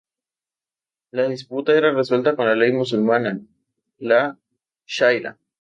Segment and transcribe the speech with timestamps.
[1.11, 3.39] La disputa era resuelta con la ley musulmana,
[3.99, 4.35] la
[4.87, 5.37] sharia.